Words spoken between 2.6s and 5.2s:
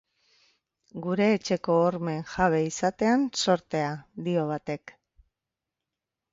izatean zortea, dio batek.